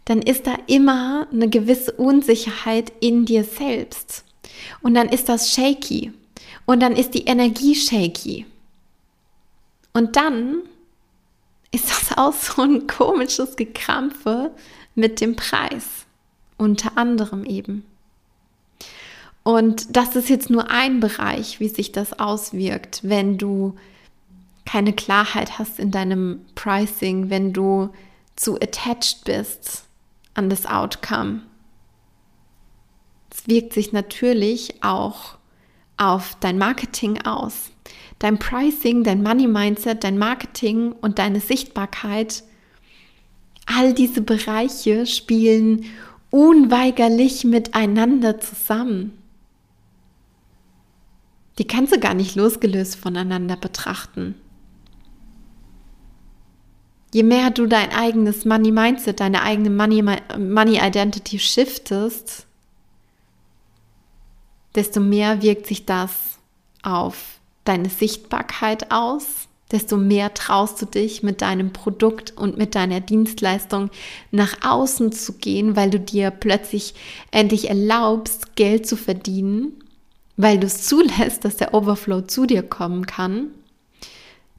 dann 0.05 0.23
ist 0.23 0.47
da 0.47 0.57
immer 0.69 1.27
eine 1.33 1.49
gewisse 1.49 1.91
Unsicherheit 1.91 2.93
in 3.01 3.25
dir 3.25 3.43
selbst. 3.43 4.23
Und 4.81 4.95
dann 4.95 5.09
ist 5.09 5.29
das 5.29 5.53
shaky. 5.53 6.13
Und 6.67 6.79
dann 6.79 6.95
ist 6.95 7.15
die 7.15 7.25
Energie 7.25 7.75
shaky. 7.75 8.47
Und 9.93 10.15
dann 10.15 10.63
ist 11.73 11.91
das 11.91 12.13
auch 12.17 12.33
so 12.33 12.63
ein 12.63 12.87
komisches 12.87 13.57
Gekrampfe 13.57 14.53
mit 14.95 15.21
dem 15.21 15.35
Preis. 15.35 16.07
Unter 16.59 16.97
anderem 16.97 17.45
eben. 17.45 17.90
Und 19.51 19.97
das 19.97 20.15
ist 20.15 20.29
jetzt 20.29 20.49
nur 20.49 20.71
ein 20.71 21.01
Bereich, 21.01 21.59
wie 21.59 21.69
sich 21.69 21.91
das 21.91 22.21
auswirkt, 22.21 23.01
wenn 23.03 23.37
du 23.37 23.75
keine 24.65 24.93
Klarheit 24.93 25.59
hast 25.59 25.81
in 25.81 25.91
deinem 25.91 26.43
Pricing, 26.55 27.31
wenn 27.31 27.53
du 27.53 27.91
zu 28.37 28.55
attached 28.61 29.25
bist 29.25 29.87
an 30.35 30.51
das 30.51 30.67
Outcome. 30.67 31.41
Es 33.33 33.49
wirkt 33.49 33.73
sich 33.73 33.93
natürlich 33.93 34.85
auch 34.85 35.37
auf 35.97 36.37
dein 36.39 36.57
Marketing 36.57 37.21
aus. 37.23 37.73
Dein 38.21 38.39
Pricing, 38.39 39.03
dein 39.03 39.25
Money 39.25 39.49
Mindset, 39.49 40.05
dein 40.05 40.17
Marketing 40.17 40.93
und 40.93 41.19
deine 41.19 41.41
Sichtbarkeit, 41.41 42.45
all 43.67 43.95
diese 43.95 44.21
Bereiche 44.21 45.07
spielen 45.07 45.87
unweigerlich 46.31 47.43
miteinander 47.43 48.39
zusammen. 48.39 49.20
Die 51.59 51.67
kannst 51.67 51.95
du 51.95 52.01
gar 52.01 52.15
nicht 52.15 52.37
losgelöst 52.37 52.97
voneinander 52.97 53.57
betrachten. 53.57 54.35
Je 57.13 57.23
mehr 57.23 57.51
du 57.51 57.67
dein 57.67 57.91
eigenes 57.91 58.45
Money 58.45 58.71
Mindset, 58.71 59.21
deine 59.21 59.43
eigene 59.43 59.71
Money, 59.71 60.03
Money 60.39 60.79
Identity 60.81 61.39
shiftest, 61.41 62.47
desto 64.77 65.01
mehr 65.01 65.43
wirkt 65.43 65.67
sich 65.67 65.87
das 65.87 66.39
auf 66.83 67.41
deine 67.65 67.91
Sichtbarkeit 67.91 68.93
aus, 68.93 69.49
desto 69.73 69.97
mehr 69.97 70.35
traust 70.35 70.81
du 70.81 70.87
dich 70.87 71.25
mit 71.25 71.43
deinem 71.43 71.73
Produkt 71.73 72.37
und 72.37 72.57
mit 72.57 72.77
deiner 72.77 73.01
Dienstleistung 73.01 73.91
nach 74.31 74.59
außen 74.63 75.11
zu 75.11 75.35
gehen, 75.35 75.75
weil 75.75 75.91
du 75.91 75.99
dir 75.99 76.31
plötzlich 76.31 76.95
endlich 77.33 77.69
erlaubst, 77.69 78.55
Geld 78.55 78.87
zu 78.87 78.97
verdienen 78.97 79.83
weil 80.43 80.59
du 80.59 80.67
es 80.67 80.87
zulässt, 80.87 81.45
dass 81.45 81.57
der 81.57 81.75
Overflow 81.75 82.23
zu 82.23 82.47
dir 82.47 82.63
kommen 82.63 83.07
kann, 83.07 83.51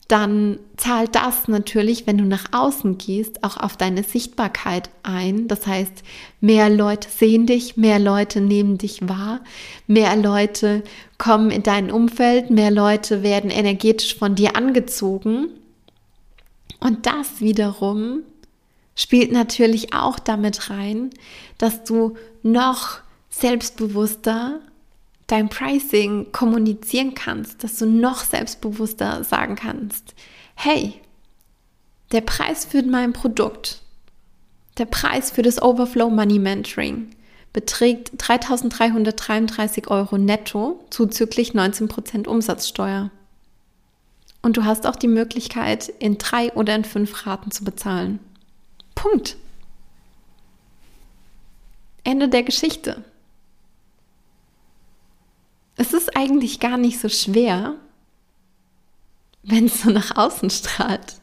dann 0.08 0.60
zahlt 0.76 1.16
das 1.16 1.48
natürlich, 1.48 2.06
wenn 2.06 2.18
du 2.18 2.26
nach 2.26 2.48
außen 2.52 2.98
gehst, 2.98 3.44
auch 3.46 3.56
auf 3.56 3.78
deine 3.78 4.04
Sichtbarkeit 4.04 4.90
ein. 5.04 5.48
Das 5.48 5.66
heißt, 5.66 6.04
mehr 6.42 6.70
Leute 6.70 7.08
sehen 7.10 7.46
dich, 7.46 7.78
mehr 7.78 7.98
Leute 7.98 8.42
nehmen 8.42 8.78
dich 8.78 9.08
wahr, 9.08 9.40
mehr 9.88 10.16
Leute 10.18 10.84
kommen 11.18 11.50
in 11.50 11.64
dein 11.64 11.90
Umfeld, 11.90 12.50
mehr 12.50 12.72
Leute 12.72 13.24
werden 13.24 13.50
energetisch 13.50 14.16
von 14.18 14.36
dir 14.36 14.58
angezogen. 14.58 15.48
Und 16.82 17.06
das 17.06 17.40
wiederum 17.40 18.24
spielt 18.96 19.32
natürlich 19.32 19.94
auch 19.94 20.20
damit 20.20 20.70
rein, 20.70 21.12
dass 21.58 21.86
du 21.86 22.16
noch 22.44 23.00
selbstbewusster 23.30 24.60
dein 25.32 25.50
Pricing 25.50 26.32
kommunizieren 26.32 27.16
kannst, 27.16 27.64
dass 27.64 27.78
du 27.78 27.86
noch 27.86 28.24
selbstbewusster 28.24 29.24
sagen 29.24 29.56
kannst, 29.56 30.14
hey, 30.56 30.94
der 32.12 32.22
Preis 32.22 32.66
für 32.66 32.84
mein 32.84 33.14
Produkt, 33.14 33.82
der 34.78 34.86
Preis 34.86 35.32
für 35.32 35.42
das 35.42 35.62
Overflow 35.62 36.10
Money 36.10 36.40
Mentoring 36.40 37.12
beträgt 37.54 38.12
3.333 38.22 39.88
Euro 39.88 40.18
netto 40.18 40.84
zuzüglich 40.90 41.52
19% 41.52 42.28
Umsatzsteuer. 42.28 43.10
Und 44.42 44.58
du 44.58 44.66
hast 44.66 44.88
auch 44.88 44.96
die 44.96 45.08
Möglichkeit, 45.08 45.88
in 46.00 46.18
drei 46.18 46.52
oder 46.54 46.76
in 46.76 46.84
fünf 46.84 47.26
Raten 47.26 47.52
zu 47.52 47.64
bezahlen. 47.64 48.20
Punkt. 48.96 49.38
Ende 52.04 52.28
der 52.28 52.44
Geschichte. 52.44 53.04
Es 55.82 55.94
ist 55.94 56.16
eigentlich 56.16 56.60
gar 56.60 56.78
nicht 56.78 57.00
so 57.00 57.10
schwer, 57.10 57.74
wenn 59.42 59.66
es 59.66 59.82
so 59.82 59.90
nach 59.90 60.16
außen 60.16 60.52
strahlt. 60.52 61.16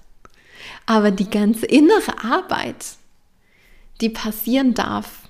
Aber 0.85 1.13
die 1.13 1.31
ganze 1.31 1.65
innere 1.65 2.25
Arbeit, 2.25 2.85
die 4.01 4.09
passieren 4.09 4.75
darf 4.75 5.29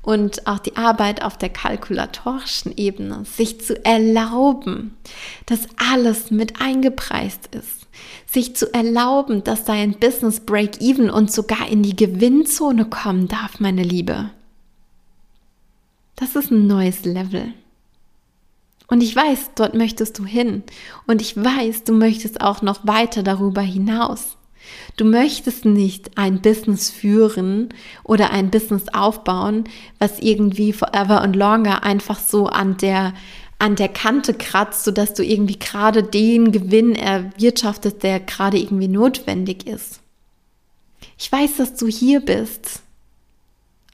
und 0.00 0.46
auch 0.46 0.58
die 0.58 0.74
Arbeit 0.74 1.20
auf 1.20 1.36
der 1.36 1.50
kalkulatorischen 1.50 2.74
Ebene, 2.78 3.26
sich 3.26 3.60
zu 3.60 3.84
erlauben, 3.84 4.96
dass 5.44 5.68
alles 5.76 6.30
mit 6.30 6.58
eingepreist 6.58 7.54
ist, 7.54 7.86
sich 8.26 8.56
zu 8.56 8.72
erlauben, 8.72 9.44
dass 9.44 9.66
dein 9.66 10.00
Business 10.00 10.40
Break-Even 10.40 11.10
und 11.10 11.30
sogar 11.30 11.68
in 11.68 11.82
die 11.82 11.94
Gewinnzone 11.94 12.86
kommen 12.86 13.28
darf, 13.28 13.60
meine 13.60 13.82
Liebe. 13.82 14.30
Das 16.14 16.36
ist 16.36 16.50
ein 16.50 16.66
neues 16.66 17.04
Level. 17.04 17.52
Und 18.88 19.02
ich 19.02 19.14
weiß, 19.14 19.50
dort 19.56 19.74
möchtest 19.74 20.18
du 20.18 20.24
hin. 20.24 20.62
Und 21.06 21.20
ich 21.20 21.36
weiß, 21.36 21.84
du 21.84 21.92
möchtest 21.92 22.40
auch 22.40 22.62
noch 22.62 22.86
weiter 22.86 23.22
darüber 23.22 23.62
hinaus. 23.62 24.36
Du 24.96 25.04
möchtest 25.04 25.64
nicht 25.64 26.16
ein 26.16 26.40
Business 26.40 26.90
führen 26.90 27.68
oder 28.04 28.30
ein 28.30 28.50
Business 28.50 28.84
aufbauen, 28.92 29.64
was 29.98 30.18
irgendwie 30.18 30.72
forever 30.72 31.22
and 31.22 31.36
longer 31.36 31.82
einfach 31.84 32.18
so 32.18 32.46
an 32.46 32.76
der 32.76 33.14
an 33.58 33.74
der 33.74 33.88
Kante 33.88 34.34
kratzt, 34.34 34.84
sodass 34.84 35.14
du 35.14 35.24
irgendwie 35.24 35.58
gerade 35.58 36.02
den 36.02 36.52
Gewinn 36.52 36.94
erwirtschaftest, 36.94 38.02
der 38.02 38.20
gerade 38.20 38.58
irgendwie 38.58 38.88
notwendig 38.88 39.66
ist. 39.66 40.00
Ich 41.16 41.32
weiß, 41.32 41.56
dass 41.56 41.74
du 41.74 41.86
hier 41.86 42.20
bist 42.20 42.82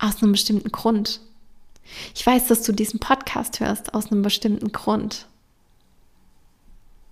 aus 0.01 0.21
einem 0.21 0.33
bestimmten 0.33 0.73
Grund. 0.73 1.21
Ich 2.15 2.27
weiß, 2.27 2.49
dass 2.49 2.63
du 2.63 2.73
diesen 2.73 3.01
Podcast 3.01 3.61
hörst 3.61 3.95
aus 3.95 4.11
einem 4.11 4.23
bestimmten 4.23 4.73
Grund. 4.73 5.27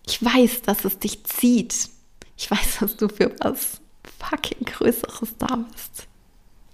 Ich 0.06 0.22
weiß, 0.22 0.62
dass 0.62 0.84
es 0.84 0.98
dich 0.98 1.24
zieht. 1.24 1.90
Ich 2.36 2.50
weiß, 2.50 2.78
dass 2.80 2.96
du 2.96 3.08
für 3.08 3.34
was 3.40 3.80
fucking 4.18 4.64
Größeres 4.64 5.36
da 5.38 5.56
bist. 5.56 6.06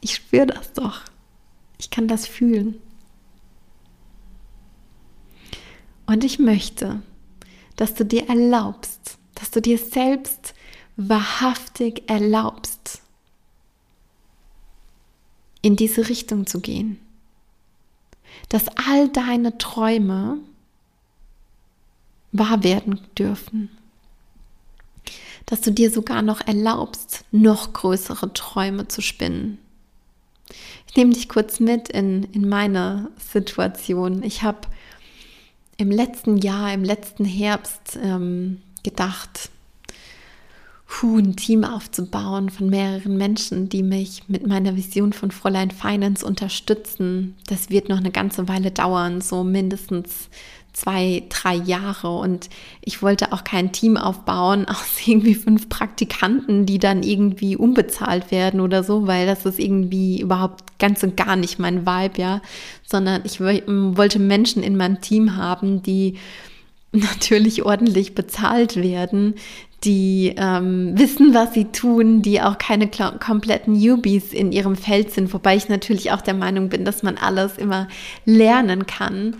Ich 0.00 0.14
spüre 0.14 0.46
das 0.46 0.72
doch. 0.72 1.00
Ich 1.78 1.90
kann 1.90 2.08
das 2.08 2.26
fühlen. 2.26 2.80
Und 6.06 6.24
ich 6.24 6.38
möchte, 6.38 7.02
dass 7.74 7.94
du 7.94 8.04
dir 8.04 8.28
erlaubst, 8.28 9.18
dass 9.34 9.50
du 9.50 9.60
dir 9.60 9.76
selbst 9.76 10.54
wahrhaftig 10.96 12.08
erlaubst, 12.08 13.02
in 15.62 15.74
diese 15.74 16.08
Richtung 16.08 16.46
zu 16.46 16.60
gehen 16.60 17.00
dass 18.48 18.68
all 18.68 19.08
deine 19.08 19.58
Träume 19.58 20.38
wahr 22.32 22.62
werden 22.62 23.00
dürfen. 23.18 23.70
Dass 25.46 25.60
du 25.60 25.70
dir 25.70 25.90
sogar 25.90 26.22
noch 26.22 26.40
erlaubst, 26.46 27.24
noch 27.30 27.72
größere 27.72 28.32
Träume 28.32 28.88
zu 28.88 29.00
spinnen. 29.00 29.58
Ich 30.88 30.96
nehme 30.96 31.12
dich 31.12 31.28
kurz 31.28 31.60
mit 31.60 31.88
in, 31.88 32.24
in 32.32 32.48
meine 32.48 33.10
Situation. 33.32 34.22
Ich 34.22 34.42
habe 34.42 34.60
im 35.76 35.90
letzten 35.90 36.38
Jahr, 36.38 36.72
im 36.72 36.84
letzten 36.84 37.24
Herbst 37.24 37.98
ähm, 38.02 38.62
gedacht, 38.82 39.50
puh, 40.86 41.18
ein 41.18 41.36
Team 41.36 41.64
aufzubauen 41.64 42.48
von 42.48 42.68
mehreren 42.68 43.16
Menschen, 43.16 43.68
die 43.68 43.82
mich 43.82 44.22
mit 44.28 44.46
meiner 44.46 44.76
Vision 44.76 45.12
von 45.12 45.30
Fräulein 45.30 45.70
Finance 45.70 46.24
unterstützen. 46.24 47.34
Das 47.48 47.70
wird 47.70 47.88
noch 47.88 47.98
eine 47.98 48.12
ganze 48.12 48.48
Weile 48.48 48.70
dauern, 48.70 49.20
so 49.20 49.42
mindestens 49.42 50.28
zwei, 50.72 51.24
drei 51.28 51.54
Jahre. 51.54 52.16
Und 52.18 52.50
ich 52.82 53.02
wollte 53.02 53.32
auch 53.32 53.42
kein 53.42 53.72
Team 53.72 53.96
aufbauen 53.96 54.66
aus 54.68 55.06
irgendwie 55.06 55.34
fünf 55.34 55.68
Praktikanten, 55.68 56.66
die 56.66 56.78
dann 56.78 57.02
irgendwie 57.02 57.56
unbezahlt 57.56 58.30
werden 58.30 58.60
oder 58.60 58.84
so, 58.84 59.06
weil 59.06 59.26
das 59.26 59.44
ist 59.44 59.58
irgendwie 59.58 60.20
überhaupt 60.20 60.78
ganz 60.78 61.02
und 61.02 61.16
gar 61.16 61.34
nicht 61.34 61.58
mein 61.58 61.84
Vibe, 61.84 62.20
ja. 62.20 62.42
Sondern 62.84 63.22
ich 63.24 63.40
wollte 63.40 64.18
Menschen 64.18 64.62
in 64.62 64.76
meinem 64.76 65.00
Team 65.00 65.36
haben, 65.36 65.82
die 65.82 66.18
natürlich 66.92 67.64
ordentlich 67.64 68.14
bezahlt 68.14 68.76
werden, 68.76 69.34
die 69.86 70.34
ähm, 70.36 70.98
wissen, 70.98 71.32
was 71.32 71.54
sie 71.54 71.66
tun, 71.66 72.20
die 72.20 72.42
auch 72.42 72.58
keine 72.58 72.90
kompletten 72.90 73.74
Newbies 73.74 74.32
in 74.32 74.52
ihrem 74.52 74.76
Feld 74.76 75.12
sind, 75.12 75.32
wobei 75.32 75.56
ich 75.56 75.68
natürlich 75.68 76.10
auch 76.10 76.20
der 76.20 76.34
Meinung 76.34 76.68
bin, 76.68 76.84
dass 76.84 77.02
man 77.02 77.16
alles 77.16 77.56
immer 77.56 77.88
lernen 78.24 78.86
kann. 78.86 79.36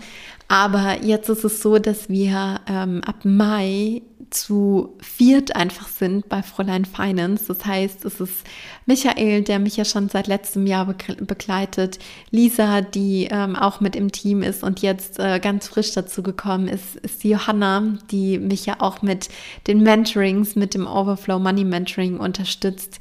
Aber 0.47 1.03
jetzt 1.03 1.27
ist 1.29 1.43
es 1.43 1.61
so, 1.61 1.77
dass 1.77 2.07
wir 2.07 2.61
ähm, 2.67 3.01
ab 3.05 3.25
Mai 3.25 4.01
zu 4.29 4.95
viert 4.99 5.55
einfach 5.55 5.87
sind 5.87 6.27
bei 6.29 6.43
Fräulein 6.43 6.85
Finance. 6.85 7.45
Das 7.47 7.65
heißt, 7.65 8.05
es 8.05 8.19
ist 8.19 8.43
Michael, 8.85 9.43
der 9.43 9.59
mich 9.59 9.77
ja 9.77 9.85
schon 9.85 10.09
seit 10.09 10.27
letztem 10.27 10.67
Jahr 10.67 10.85
begleitet, 10.85 11.99
Lisa, 12.31 12.81
die 12.81 13.27
ähm, 13.31 13.55
auch 13.55 13.79
mit 13.79 13.95
im 13.95 14.11
Team 14.11 14.43
ist 14.43 14.63
und 14.63 14.81
jetzt 14.81 15.19
äh, 15.19 15.39
ganz 15.39 15.67
frisch 15.67 15.93
dazu 15.93 16.23
gekommen 16.23 16.67
ist, 16.67 16.97
ist 16.97 17.23
die 17.23 17.29
Johanna, 17.29 17.97
die 18.11 18.37
mich 18.39 18.65
ja 18.65 18.75
auch 18.79 19.01
mit 19.01 19.29
den 19.67 19.81
Mentorings, 19.81 20.55
mit 20.55 20.73
dem 20.73 20.87
Overflow 20.87 21.39
Money 21.39 21.63
Mentoring 21.63 22.17
unterstützt. 22.17 22.99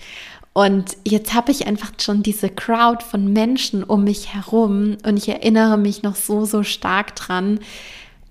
Und 0.53 0.97
jetzt 1.05 1.35
habe 1.35 1.53
ich 1.53 1.67
einfach 1.67 1.93
schon 2.01 2.23
diese 2.23 2.49
Crowd 2.49 3.05
von 3.05 3.31
Menschen 3.31 3.85
um 3.85 4.05
mich 4.05 4.33
herum 4.33 4.97
und 5.05 5.19
ich 5.19 5.29
erinnere 5.29 5.77
mich 5.77 6.03
noch 6.03 6.17
so, 6.17 6.47
so 6.47 6.63
stark 6.63 7.15
dran, 7.15 7.61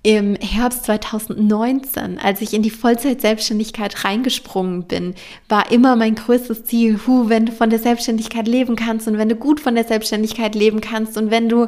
im 0.06 0.36
Herbst 0.36 0.84
2019, 0.84 2.20
als 2.20 2.40
ich 2.40 2.54
in 2.54 2.62
die 2.62 2.70
Vollzeit-Selbstständigkeit 2.70 4.04
reingesprungen 4.04 4.84
bin, 4.84 5.16
war 5.48 5.72
immer 5.72 5.96
mein 5.96 6.14
größtes 6.14 6.64
Ziel, 6.64 7.00
hu, 7.04 7.28
wenn 7.28 7.46
du 7.46 7.50
von 7.50 7.70
der 7.70 7.80
Selbstständigkeit 7.80 8.46
leben 8.46 8.76
kannst 8.76 9.08
und 9.08 9.18
wenn 9.18 9.28
du 9.28 9.34
gut 9.34 9.58
von 9.58 9.74
der 9.74 9.82
Selbstständigkeit 9.82 10.54
leben 10.54 10.80
kannst 10.80 11.18
und 11.18 11.32
wenn 11.32 11.48
du, 11.48 11.66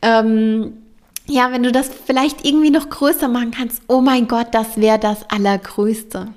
ähm, 0.00 0.78
ja, 1.26 1.52
wenn 1.52 1.62
du 1.62 1.72
das 1.72 1.90
vielleicht 2.06 2.46
irgendwie 2.46 2.70
noch 2.70 2.88
größer 2.88 3.28
machen 3.28 3.50
kannst, 3.50 3.82
oh 3.86 4.00
mein 4.00 4.28
Gott, 4.28 4.46
das 4.52 4.78
wäre 4.78 4.98
das 4.98 5.28
Allergrößte. 5.28 6.28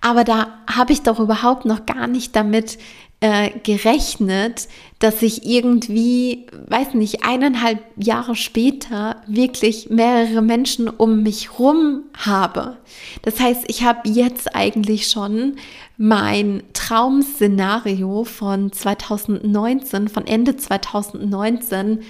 Aber 0.00 0.24
da 0.24 0.48
habe 0.74 0.94
ich 0.94 1.02
doch 1.02 1.20
überhaupt 1.20 1.66
noch 1.66 1.84
gar 1.84 2.06
nicht 2.06 2.34
damit 2.34 2.78
äh, 3.20 3.50
gerechnet, 3.60 4.68
dass 4.98 5.22
ich 5.22 5.46
irgendwie, 5.46 6.46
weiß 6.68 6.94
nicht, 6.94 7.24
eineinhalb 7.24 7.80
Jahre 7.96 8.36
später 8.36 9.22
wirklich 9.26 9.88
mehrere 9.88 10.42
Menschen 10.42 10.88
um 10.88 11.22
mich 11.22 11.58
rum 11.58 12.04
habe. 12.14 12.76
Das 13.22 13.40
heißt, 13.40 13.64
ich 13.68 13.84
habe 13.84 14.08
jetzt 14.08 14.54
eigentlich 14.54 15.08
schon 15.08 15.56
mein 15.96 16.62
Traumszenario 16.74 18.24
von 18.24 18.70
2019, 18.70 20.08
von 20.08 20.26
Ende 20.26 20.56
2019 20.56 22.00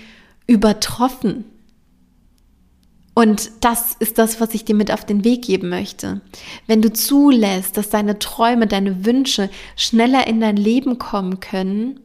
übertroffen. 0.47 1.45
Und 3.19 3.51
das 3.63 3.97
ist 3.99 4.19
das, 4.19 4.43
was 4.43 4.53
ich 4.53 4.67
dir 4.67 4.75
mit 4.75 4.93
auf 4.93 5.07
den 5.07 5.25
Weg 5.25 5.47
geben 5.47 5.71
möchte. 5.71 6.21
Wenn 6.67 6.83
du 6.83 6.93
zulässt, 6.93 7.79
dass 7.79 7.89
deine 7.89 8.19
Träume, 8.19 8.67
deine 8.67 9.07
Wünsche 9.07 9.49
schneller 9.75 10.27
in 10.27 10.39
dein 10.39 10.59
Leben 10.59 10.99
kommen 10.99 11.41
können, 11.41 12.01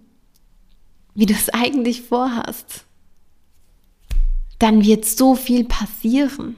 wie 1.14 1.26
du 1.26 1.34
es 1.34 1.50
eigentlich 1.50 2.04
vorhast, 2.04 2.86
dann 4.58 4.86
wird 4.86 5.04
so 5.04 5.36
viel 5.36 5.66
passieren. 5.66 6.56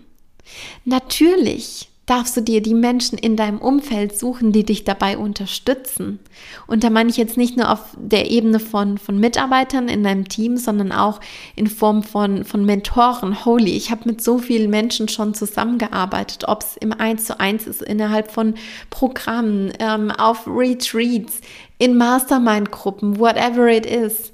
Natürlich 0.86 1.90
darfst 2.14 2.38
du 2.38 2.42
dir 2.42 2.62
die 2.62 2.76
Menschen 2.76 3.18
in 3.18 3.36
deinem 3.36 3.58
Umfeld 3.58 4.16
suchen, 4.16 4.52
die 4.52 4.64
dich 4.64 4.84
dabei 4.84 5.18
unterstützen. 5.18 6.20
Und 6.68 6.84
da 6.84 6.92
meine 6.92 7.10
ich 7.10 7.18
jetzt 7.18 7.38
nicht 7.38 7.58
nur 7.58 7.72
auf 7.72 7.80
der 7.98 8.30
Ebene 8.30 8.60
von, 8.60 9.00
von 9.00 9.20
Mitarbeitern 9.20 9.88
in 9.88 10.04
deinem 10.04 10.30
Team, 10.30 10.58
sondern 10.58 10.92
auch 10.92 11.20
in 11.56 11.66
Form 11.66 12.04
von, 12.04 12.46
von 12.46 12.66
Mentoren. 12.66 13.46
Holy, 13.46 13.76
ich 13.76 13.90
habe 13.90 14.02
mit 14.06 14.22
so 14.22 14.38
vielen 14.38 14.70
Menschen 14.70 15.10
schon 15.10 15.34
zusammengearbeitet, 15.34 16.48
ob 16.48 16.62
es 16.62 16.78
im 16.78 16.94
1 16.94 17.26
zu 17.26 17.40
1 17.40 17.66
ist, 17.66 17.82
innerhalb 17.82 18.30
von 18.30 18.54
Programmen, 18.92 19.74
ähm, 19.80 20.12
auf 20.12 20.46
Retreats, 20.46 21.42
in 21.80 21.98
Mastermind-Gruppen, 21.98 23.18
whatever 23.18 23.68
it 23.68 23.88
is 23.88 24.32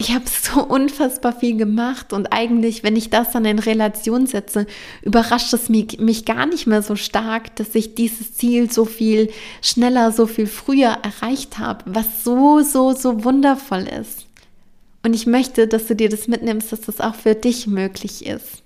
ich 0.00 0.14
habe 0.14 0.24
so 0.28 0.64
unfassbar 0.64 1.32
viel 1.32 1.56
gemacht 1.56 2.12
und 2.12 2.32
eigentlich, 2.32 2.84
wenn 2.84 2.94
ich 2.94 3.10
das 3.10 3.32
dann 3.32 3.44
in 3.44 3.58
Relation 3.58 4.26
setze, 4.26 4.66
überrascht 5.02 5.52
es 5.52 5.68
mich, 5.68 5.98
mich, 5.98 6.24
gar 6.24 6.46
nicht 6.46 6.68
mehr 6.68 6.82
so 6.82 6.94
stark, 6.94 7.56
dass 7.56 7.74
ich 7.74 7.96
dieses 7.96 8.34
Ziel 8.34 8.70
so 8.70 8.84
viel 8.84 9.30
schneller, 9.60 10.12
so 10.12 10.26
viel 10.26 10.46
früher 10.46 10.98
erreicht 11.02 11.58
habe, 11.58 11.84
was 11.86 12.22
so, 12.22 12.60
so, 12.60 12.92
so 12.92 13.24
wundervoll 13.24 13.88
ist. 14.00 14.26
Und 15.02 15.14
ich 15.14 15.26
möchte, 15.26 15.66
dass 15.66 15.86
du 15.86 15.96
dir 15.96 16.08
das 16.08 16.28
mitnimmst, 16.28 16.70
dass 16.70 16.82
das 16.82 17.00
auch 17.00 17.16
für 17.16 17.34
dich 17.34 17.66
möglich 17.66 18.24
ist. 18.24 18.62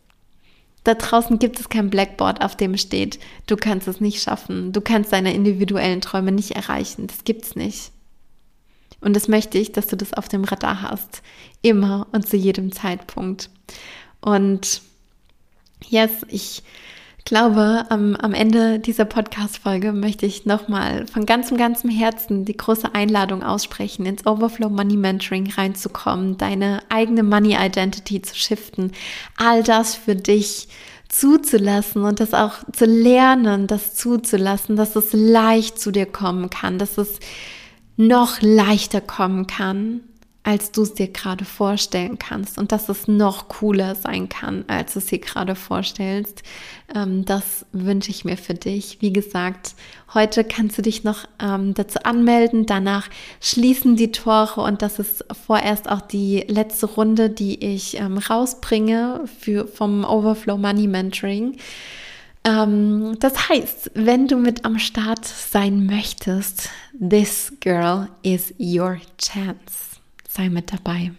Da 0.85 0.95
draußen 0.95 1.39
gibt 1.39 1.61
es 1.61 1.69
kein 1.69 1.91
Blackboard, 1.91 2.43
auf 2.43 2.57
dem 2.57 2.77
steht, 2.77 3.19
du 3.47 3.57
kannst 3.57 3.89
es 3.89 4.01
nicht 4.01 4.23
schaffen, 4.23 4.73
du 4.73 4.81
kannst 4.81 5.13
deine 5.13 5.33
individuellen 5.33 6.01
Träume 6.01 6.33
nicht 6.33 6.53
erreichen. 6.53 7.07
Das 7.07 7.25
gibt's 7.25 7.57
nicht. 7.57 7.93
Und 9.03 9.15
das 9.15 9.29
möchte 9.29 9.59
ich, 9.59 9.73
dass 9.73 9.89
du 9.89 9.97
das 9.97 10.15
auf 10.15 10.29
dem 10.29 10.45
Radar 10.45 10.83
hast. 10.83 11.23
Immer 11.61 12.07
und 12.13 12.27
zu 12.27 12.37
jedem 12.37 12.73
Zeitpunkt. 12.73 13.51
Und 14.21 14.83
yes, 15.89 16.11
ich 16.29 16.63
glaube, 17.25 17.85
am, 17.89 18.17
am 18.17 18.35
Ende 18.35 18.79
dieser 18.79 19.05
Podcast-Folge 19.05 19.93
möchte 19.93 20.27
ich 20.27 20.45
nochmal 20.45 21.07
von 21.07 21.27
ganzem, 21.27 21.57
ganzem 21.57 21.91
Herzen 21.91 22.45
die 22.45 22.57
große 22.57 22.95
Einladung 22.95 23.43
aussprechen, 23.43 24.07
ins 24.07 24.27
Overflow 24.27 24.69
Money 24.69 24.97
Mentoring 24.97 25.51
reinzukommen, 25.51 26.37
deine 26.37 26.83
eigene 26.89 27.23
Money 27.23 27.57
Identity 27.59 28.23
zu 28.23 28.35
shiften, 28.35 28.93
all 29.37 29.63
das 29.63 29.95
für 29.95 30.17
dich 30.17 30.69
zuzulassen 31.09 32.05
und 32.05 32.21
das 32.21 32.35
auch 32.35 32.55
zu 32.73 32.87
lernen, 32.87 33.67
das 33.67 33.95
zuzulassen, 33.95 34.77
dass 34.77 34.97
es 34.97 35.13
leicht 35.13 35.79
zu 35.79 35.93
dir 35.93 36.07
kommen 36.07 36.51
kann, 36.51 36.79
dass 36.79 36.97
es 36.99 37.21
noch 38.09 38.41
leichter 38.41 39.01
kommen 39.01 39.47
kann, 39.47 40.01
als 40.45 40.73
du 40.73 40.83
es 40.83 40.95
dir 40.95 41.07
gerade 41.07 41.45
vorstellen 41.45 42.19
kannst 42.19 42.59
und 42.59 42.73
dass 42.73 42.89
es 42.89 43.07
noch 43.07 43.47
cooler 43.47 43.95
sein 43.95 44.29
kann, 44.29 44.65
als 44.67 44.95
du 44.95 44.99
es 44.99 45.07
dir 45.07 45.21
gerade 45.21 45.55
vorstellst. 45.55 46.43
Ähm, 46.95 47.25
das 47.25 47.65
wünsche 47.71 48.11
ich 48.11 48.25
mir 48.25 48.37
für 48.37 48.55
dich. 48.55 49.01
Wie 49.01 49.13
gesagt, 49.13 49.75
heute 50.15 50.43
kannst 50.43 50.77
du 50.79 50.83
dich 50.83 51.05
noch 51.05 51.29
ähm, 51.41 51.75
dazu 51.75 52.01
anmelden. 52.03 52.67
Danach 52.67 53.09
schließen 53.41 53.95
die 53.95 54.11
Tore 54.11 54.63
und 54.63 54.83
das 54.83 54.99
ist 54.99 55.25
vorerst 55.47 55.89
auch 55.89 56.01
die 56.01 56.45
letzte 56.49 56.87
Runde, 56.87 57.31
die 57.31 57.65
ich 57.65 58.01
ähm, 58.01 58.19
rausbringe 58.19 59.25
für, 59.41 59.69
vom 59.69 60.05
Overflow 60.05 60.59
Money 60.59 60.89
Mentoring. 60.89 61.57
Ähm, 62.45 63.17
das 63.21 63.49
heißt, 63.49 63.93
wenn 63.95 64.27
du 64.27 64.37
mit 64.37 64.65
am 64.65 64.79
Start 64.79 65.25
sein 65.25 65.87
möchtest, 65.87 66.71
this 66.99 67.53
girl 67.61 68.09
is 68.23 68.53
your 68.59 68.99
chance. 69.19 70.01
Sei 70.29 70.49
mit 70.49 70.73
dabei. 70.73 71.13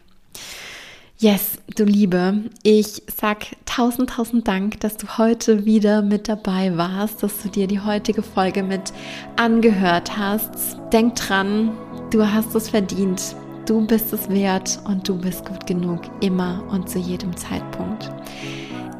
Yes, 1.20 1.58
du 1.78 1.86
Liebe, 1.86 2.50
ich 2.64 3.04
sag 3.08 3.46
tausend, 3.66 4.10
tausend 4.10 4.46
Dank, 4.46 4.82
dass 4.82 4.98
du 4.98 5.08
heute 5.18 5.64
wieder 5.64 6.02
mit 6.02 6.28
dabei 6.28 6.76
warst, 6.76 7.24
dass 7.24 7.42
du 7.42 7.48
dir 7.48 7.68
die 7.68 7.80
heutige 7.80 8.22
Folge 8.22 8.62
mit 8.62 8.92
angehört 9.38 10.18
hast. 10.18 10.78
Denk 10.92 11.16
dran, 11.16 11.72
du 12.12 12.30
hast 12.30 12.54
es 12.56 12.70
verdient. 12.70 13.38
Du 13.66 13.88
bist 13.88 14.12
es 14.12 14.28
wert 14.30 14.78
und 14.84 15.08
du 15.08 15.18
bist 15.18 15.46
gut 15.46 15.66
genug, 15.66 16.02
immer 16.20 16.62
und 16.70 16.90
zu 16.90 17.00
jedem 17.00 17.38
Zeitpunkt. 17.38 18.10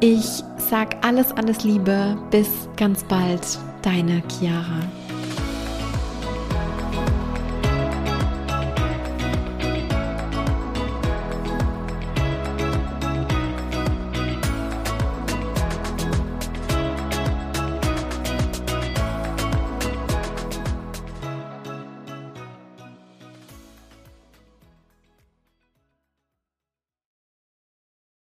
Ich 0.00 0.42
sag 0.58 0.96
alles, 1.04 1.32
alles 1.32 1.64
Liebe. 1.64 2.16
Bis 2.30 2.48
ganz 2.76 3.04
bald. 3.04 3.40
Deine 3.82 4.22
Chiara. 4.28 4.80